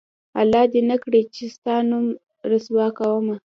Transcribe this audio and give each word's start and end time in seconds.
الله 0.41 0.61
دې 0.73 0.81
نه 0.89 0.95
کړي 1.03 1.21
چې 1.35 1.43
ستا 1.55 1.75
نوم 1.89 2.05
رسوا 2.51 2.87
کومه 2.97 3.35